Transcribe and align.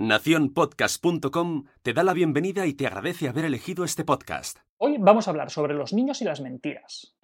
Naciónpodcast.com 0.00 1.64
te 1.82 1.92
da 1.92 2.02
la 2.02 2.14
bienvenida 2.14 2.64
y 2.64 2.72
te 2.72 2.86
agradece 2.86 3.28
haber 3.28 3.44
elegido 3.44 3.84
este 3.84 4.02
podcast. 4.02 4.60
Hoy 4.78 4.96
vamos 4.98 5.28
a 5.28 5.30
hablar 5.30 5.50
sobre 5.50 5.74
los 5.74 5.92
niños 5.92 6.22
y 6.22 6.24
las 6.24 6.40
mentiras. 6.40 7.14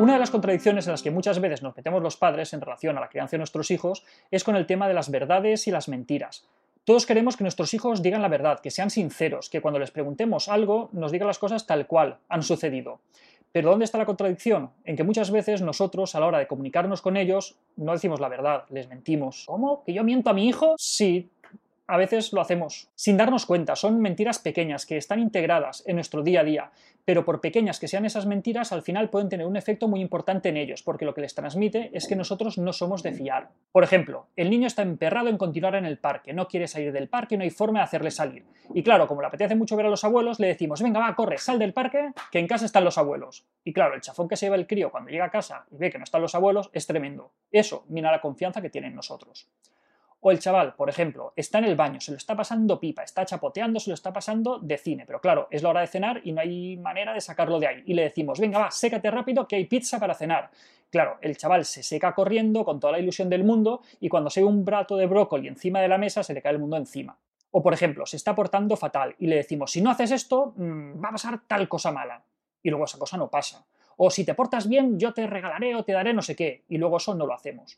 Una 0.00 0.14
de 0.14 0.18
las 0.18 0.32
contradicciones 0.32 0.88
en 0.88 0.90
las 0.90 1.04
que 1.04 1.12
muchas 1.12 1.38
veces 1.38 1.62
nos 1.62 1.76
metemos 1.76 2.02
los 2.02 2.16
padres 2.16 2.52
en 2.52 2.62
relación 2.62 2.98
a 2.98 3.00
la 3.00 3.08
crianza 3.08 3.36
de 3.36 3.38
nuestros 3.38 3.70
hijos 3.70 4.02
es 4.32 4.42
con 4.42 4.56
el 4.56 4.66
tema 4.66 4.88
de 4.88 4.94
las 4.94 5.08
verdades 5.08 5.68
y 5.68 5.70
las 5.70 5.88
mentiras. 5.88 6.48
Todos 6.84 7.06
queremos 7.06 7.36
que 7.36 7.44
nuestros 7.44 7.74
hijos 7.74 8.02
digan 8.02 8.22
la 8.22 8.28
verdad, 8.28 8.58
que 8.58 8.72
sean 8.72 8.90
sinceros, 8.90 9.48
que 9.48 9.62
cuando 9.62 9.78
les 9.78 9.92
preguntemos 9.92 10.48
algo 10.48 10.90
nos 10.92 11.12
digan 11.12 11.28
las 11.28 11.38
cosas 11.38 11.64
tal 11.64 11.86
cual 11.86 12.18
han 12.28 12.42
sucedido. 12.42 12.98
Pero 13.54 13.70
¿dónde 13.70 13.84
está 13.84 13.98
la 13.98 14.04
contradicción? 14.04 14.72
En 14.84 14.96
que 14.96 15.04
muchas 15.04 15.30
veces 15.30 15.62
nosotros, 15.62 16.16
a 16.16 16.20
la 16.20 16.26
hora 16.26 16.38
de 16.40 16.48
comunicarnos 16.48 17.00
con 17.00 17.16
ellos, 17.16 17.56
no 17.76 17.92
decimos 17.92 18.18
la 18.18 18.28
verdad, 18.28 18.64
les 18.68 18.88
mentimos. 18.88 19.44
¿Cómo? 19.46 19.84
¿Que 19.84 19.92
yo 19.92 20.02
miento 20.02 20.28
a 20.28 20.32
mi 20.32 20.48
hijo? 20.48 20.74
Sí, 20.76 21.30
a 21.86 21.96
veces 21.96 22.32
lo 22.32 22.40
hacemos 22.40 22.88
sin 22.94 23.16
darnos 23.16 23.46
cuenta. 23.46 23.76
Son 23.76 24.00
mentiras 24.00 24.38
pequeñas 24.38 24.86
que 24.86 24.96
están 24.96 25.20
integradas 25.20 25.82
en 25.86 25.96
nuestro 25.96 26.22
día 26.22 26.40
a 26.40 26.44
día, 26.44 26.70
pero 27.04 27.24
por 27.24 27.40
pequeñas 27.40 27.78
que 27.78 27.88
sean 27.88 28.06
esas 28.06 28.26
mentiras, 28.26 28.72
al 28.72 28.82
final 28.82 29.10
pueden 29.10 29.28
tener 29.28 29.46
un 29.46 29.56
efecto 29.56 29.88
muy 29.88 30.00
importante 30.00 30.48
en 30.48 30.56
ellos, 30.56 30.82
porque 30.82 31.04
lo 31.04 31.14
que 31.14 31.20
les 31.20 31.34
transmite 31.34 31.90
es 31.92 32.08
que 32.08 32.16
nosotros 32.16 32.56
no 32.56 32.72
somos 32.72 33.02
de 33.02 33.12
fiar. 33.12 33.50
Por 33.72 33.84
ejemplo, 33.84 34.28
el 34.36 34.50
niño 34.50 34.66
está 34.66 34.82
emperrado 34.82 35.28
en 35.28 35.36
continuar 35.36 35.74
en 35.74 35.84
el 35.84 35.98
parque, 35.98 36.32
no 36.32 36.48
quiere 36.48 36.66
salir 36.66 36.92
del 36.92 37.08
parque, 37.08 37.36
no 37.36 37.44
hay 37.44 37.50
forma 37.50 37.80
de 37.80 37.84
hacerle 37.84 38.10
salir. 38.10 38.44
Y 38.72 38.82
claro, 38.82 39.06
como 39.06 39.20
le 39.20 39.26
apetece 39.26 39.54
mucho 39.54 39.76
ver 39.76 39.86
a 39.86 39.90
los 39.90 40.04
abuelos, 40.04 40.40
le 40.40 40.46
decimos, 40.46 40.80
venga, 40.80 41.00
va, 41.00 41.14
corre, 41.14 41.36
sal 41.36 41.58
del 41.58 41.74
parque, 41.74 42.12
que 42.30 42.38
en 42.38 42.46
casa 42.46 42.64
están 42.64 42.84
los 42.84 42.96
abuelos. 42.96 43.44
Y 43.64 43.72
claro, 43.72 43.94
el 43.94 44.00
chafón 44.00 44.28
que 44.28 44.36
se 44.36 44.46
lleva 44.46 44.56
el 44.56 44.66
crío 44.66 44.90
cuando 44.90 45.10
llega 45.10 45.26
a 45.26 45.30
casa 45.30 45.66
y 45.70 45.76
ve 45.76 45.90
que 45.90 45.98
no 45.98 46.04
están 46.04 46.22
los 46.22 46.34
abuelos 46.34 46.70
es 46.72 46.86
tremendo. 46.86 47.32
Eso 47.52 47.84
mina 47.88 48.10
la 48.10 48.20
confianza 48.20 48.62
que 48.62 48.70
tienen 48.70 48.94
nosotros. 48.94 49.48
O 50.26 50.30
el 50.30 50.38
chaval, 50.38 50.74
por 50.74 50.88
ejemplo, 50.88 51.34
está 51.36 51.58
en 51.58 51.64
el 51.64 51.76
baño, 51.76 52.00
se 52.00 52.10
lo 52.10 52.16
está 52.16 52.34
pasando 52.34 52.80
pipa, 52.80 53.02
está 53.02 53.26
chapoteando, 53.26 53.78
se 53.78 53.90
lo 53.90 53.94
está 53.94 54.10
pasando 54.10 54.58
de 54.58 54.78
cine, 54.78 55.04
pero 55.04 55.20
claro, 55.20 55.48
es 55.50 55.62
la 55.62 55.68
hora 55.68 55.82
de 55.82 55.86
cenar 55.86 56.22
y 56.24 56.32
no 56.32 56.40
hay 56.40 56.78
manera 56.78 57.12
de 57.12 57.20
sacarlo 57.20 57.60
de 57.60 57.66
ahí. 57.66 57.82
Y 57.84 57.92
le 57.92 58.04
decimos, 58.04 58.40
venga, 58.40 58.58
va, 58.58 58.70
sécate 58.70 59.10
rápido 59.10 59.46
que 59.46 59.56
hay 59.56 59.66
pizza 59.66 60.00
para 60.00 60.14
cenar. 60.14 60.50
Claro, 60.88 61.18
el 61.20 61.36
chaval 61.36 61.66
se 61.66 61.82
seca 61.82 62.14
corriendo 62.14 62.64
con 62.64 62.80
toda 62.80 62.94
la 62.94 63.00
ilusión 63.00 63.28
del 63.28 63.44
mundo 63.44 63.82
y 64.00 64.08
cuando 64.08 64.30
se 64.30 64.40
ve 64.40 64.46
un 64.46 64.64
brato 64.64 64.96
de 64.96 65.04
brócoli 65.04 65.46
encima 65.46 65.82
de 65.82 65.88
la 65.88 65.98
mesa 65.98 66.22
se 66.22 66.32
le 66.32 66.40
cae 66.40 66.52
el 66.52 66.58
mundo 66.58 66.78
encima. 66.78 67.18
O 67.50 67.62
por 67.62 67.74
ejemplo, 67.74 68.06
se 68.06 68.16
está 68.16 68.34
portando 68.34 68.78
fatal 68.78 69.14
y 69.18 69.26
le 69.26 69.36
decimos, 69.36 69.72
si 69.72 69.82
no 69.82 69.90
haces 69.90 70.10
esto, 70.10 70.54
mm, 70.56 71.04
va 71.04 71.08
a 71.10 71.12
pasar 71.12 71.40
tal 71.46 71.68
cosa 71.68 71.92
mala. 71.92 72.24
Y 72.62 72.70
luego 72.70 72.86
esa 72.86 72.98
cosa 72.98 73.18
no 73.18 73.28
pasa. 73.28 73.66
O 73.98 74.10
si 74.10 74.24
te 74.24 74.32
portas 74.32 74.70
bien, 74.70 74.98
yo 74.98 75.12
te 75.12 75.26
regalaré 75.26 75.74
o 75.76 75.84
te 75.84 75.92
daré 75.92 76.14
no 76.14 76.22
sé 76.22 76.34
qué. 76.34 76.64
Y 76.70 76.78
luego 76.78 76.96
eso 76.96 77.14
no 77.14 77.26
lo 77.26 77.34
hacemos. 77.34 77.76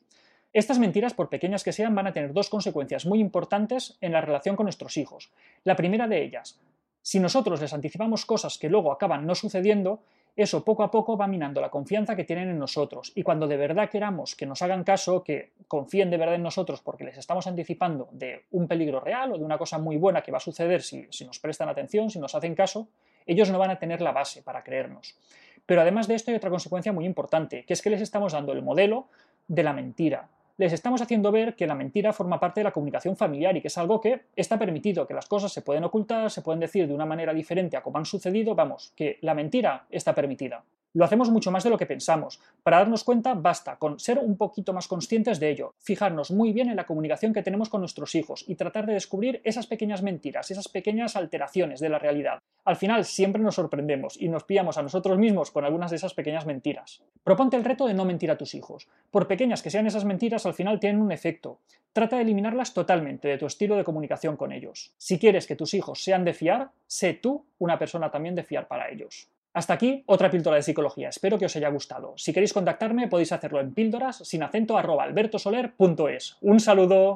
Estas 0.57 0.79
mentiras, 0.79 1.13
por 1.13 1.29
pequeñas 1.29 1.63
que 1.63 1.71
sean, 1.71 1.95
van 1.95 2.07
a 2.07 2.15
tener 2.15 2.33
dos 2.33 2.49
consecuencias 2.49 3.05
muy 3.05 3.21
importantes 3.21 3.99
en 4.01 4.11
la 4.11 4.23
relación 4.23 4.57
con 4.57 4.65
nuestros 4.65 4.97
hijos. 4.97 5.31
La 5.65 5.77
primera 5.77 6.09
de 6.09 6.23
ellas, 6.23 6.59
si 7.03 7.21
nosotros 7.21 7.61
les 7.61 7.75
anticipamos 7.75 8.25
cosas 8.25 8.57
que 8.57 8.71
luego 8.71 8.91
acaban 8.91 9.27
no 9.27 9.35
sucediendo, 9.35 10.01
eso 10.35 10.65
poco 10.65 10.83
a 10.83 10.91
poco 10.91 11.15
va 11.15 11.27
minando 11.27 11.61
la 11.61 11.69
confianza 11.69 12.17
que 12.17 12.25
tienen 12.25 12.49
en 12.49 12.59
nosotros. 12.59 13.13
Y 13.15 13.23
cuando 13.23 13.47
de 13.47 13.59
verdad 13.59 13.91
queramos 13.91 14.35
que 14.35 14.47
nos 14.47 14.63
hagan 14.63 14.83
caso, 14.83 15.23
que 15.23 15.53
confíen 15.69 16.09
de 16.09 16.17
verdad 16.17 16.37
en 16.37 16.43
nosotros 16.43 16.81
porque 16.81 17.05
les 17.05 17.19
estamos 17.19 17.47
anticipando 17.47 18.09
de 18.13 18.47
un 18.53 18.67
peligro 18.67 19.01
real 19.01 19.35
o 19.35 19.39
de 19.39 19.45
una 19.45 19.59
cosa 19.59 19.77
muy 19.77 19.99
buena 19.99 20.23
que 20.23 20.33
va 20.33 20.39
a 20.39 20.41
suceder 20.41 20.81
si, 20.81 21.07
nos 21.27 21.39
prestan 21.39 21.69
atención, 21.69 22.09
si 22.09 22.19
nos 22.19 22.35
hacen 22.35 22.55
caso, 22.55 22.89
ellos 23.27 23.51
no 23.51 23.59
van 23.59 23.73
a 23.73 23.79
tener 23.79 24.01
la 24.01 24.13
base 24.13 24.41
para 24.41 24.65
creernos. 24.65 25.19
Pero 25.67 25.83
además 25.83 26.09
de 26.09 26.15
esto 26.15 26.31
hay 26.31 26.39
otra 26.39 26.49
consecuencia 26.49 26.95
muy 26.95 27.05
importante, 27.05 27.67
que 27.67 27.75
es 27.75 27.83
que 27.83 27.91
les 27.91 28.01
estamos 28.01 28.33
dando 28.33 28.55
el 28.55 28.63
modelo 28.63 29.09
de 29.49 29.63
la 29.63 29.75
mentira, 29.75 30.31
les 30.59 30.73
estamos 30.73 31.03
haciendo 31.03 31.31
ver 31.31 31.55
que 31.55 31.67
la 31.67 31.75
mentira 31.75 32.13
forma 32.13 32.41
parte 32.41 32.61
de 32.61 32.65
la 32.65 32.73
comunicación 32.73 33.17
familiar 33.17 33.57
y 33.57 33.61
que 33.61 33.69
es 33.69 33.79
algo 33.79 34.01
que 34.01 34.23
está 34.37 34.59
permitido, 34.59 35.07
que 35.07 35.15
las 35.15 35.27
cosas 35.27 35.53
se 35.53 35.63
pueden 35.63 35.85
ocultar, 35.85 36.31
se 36.31 36.43
pueden 36.43 36.61
decir 36.61 36.89
de 36.89 36.95
una 36.95 37.07
manera 37.07 37.35
diferente 37.35 37.77
a 37.77 37.83
como 37.83 37.99
han 37.99 38.07
sucedido, 38.07 38.55
vamos, 38.55 38.93
que 38.97 39.19
la 39.21 39.35
mentira 39.35 39.87
está 39.91 40.15
permitida. 40.15 40.65
Lo 40.97 41.05
hacemos 41.05 41.31
mucho 41.31 41.51
más 41.51 41.63
de 41.63 41.69
lo 41.69 41.77
que 41.77 41.85
pensamos. 41.85 42.41
Para 42.63 42.79
darnos 42.79 43.05
cuenta, 43.05 43.35
basta 43.35 43.77
con 43.77 44.01
ser 44.01 44.19
un 44.19 44.39
poquito 44.39 44.73
más 44.73 44.89
conscientes 44.89 45.39
de 45.39 45.51
ello, 45.51 45.75
fijarnos 45.79 46.31
muy 46.31 46.55
bien 46.55 46.71
en 46.71 46.77
la 46.77 46.87
comunicación 46.87 47.35
que 47.35 47.43
tenemos 47.43 47.69
con 47.69 47.83
nuestros 47.83 48.15
hijos 48.15 48.47
y 48.49 48.55
tratar 48.55 48.87
de 48.87 48.95
descubrir 48.95 49.43
esas 49.45 49.67
pequeñas 49.67 50.03
mentiras, 50.03 50.51
esas 50.51 50.69
pequeñas 50.69 51.15
alteraciones 51.15 51.81
de 51.81 51.91
la 51.91 51.99
realidad. 51.99 52.39
Al 52.65 52.77
final 52.77 53.05
siempre 53.05 53.43
nos 53.43 53.57
sorprendemos 53.57 54.19
y 54.19 54.31
nos 54.31 54.45
pillamos 54.45 54.79
a 54.79 54.83
nosotros 54.83 55.19
mismos 55.19 55.51
con 55.51 55.67
algunas 55.67 55.91
de 55.91 55.99
esas 55.99 56.15
pequeñas 56.15 56.47
mentiras. 56.47 57.03
Proponte 57.23 57.59
el 57.59 57.65
reto 57.65 57.87
de 57.87 57.93
no 57.93 58.07
mentir 58.07 58.31
a 58.31 58.39
tus 58.39 58.55
hijos. 58.55 58.89
Por 59.11 59.29
pequeñas 59.29 59.63
que 59.63 59.69
sean 59.69 59.87
esas 59.87 60.07
mentiras, 60.07 60.47
al 60.47 60.55
final 60.55 60.81
tienen 60.81 61.03
un 61.03 61.13
efecto. 61.13 61.61
Trata 61.93 62.17
de 62.17 62.23
eliminarlas 62.23 62.73
totalmente 62.73 63.29
de 63.29 63.37
tu 63.37 63.45
estilo 63.45 63.77
de 63.77 63.85
comunicación 63.85 64.39
con 64.39 64.51
ellos. 64.51 64.95
Si 64.97 65.19
quieres 65.19 65.47
que 65.47 65.57
tus 65.57 65.75
hijos 65.75 66.03
sean 66.03 66.25
de 66.25 66.33
fiar, 66.33 66.71
sé 66.87 67.13
tú 67.13 67.45
una 67.59 67.79
persona 67.79 68.11
también 68.11 68.35
de 68.35 68.45
fiar 68.45 68.67
para 68.67 68.89
ellos. 68.89 69.29
Hasta 69.57 69.73
aquí 69.73 70.03
otra 70.05 70.31
píldora 70.31 70.57
de 70.57 70.63
psicología. 70.63 71.09
Espero 71.09 71.39
que 71.39 71.47
os 71.47 71.57
haya 71.57 71.71
gustado. 71.71 72.13
Si 72.19 72.35
queréis 72.35 72.53
contactarme 72.53 73.09
podéis 73.09 73.33
hacerlo 73.33 73.59
en 73.59 73.73
píldoras 73.73 74.19
sin 74.19 74.43
acento 74.43 74.77
arroba 74.77 75.05
albertosoler.es. 75.05 76.37
Un 76.43 76.61
saludo. 76.61 77.15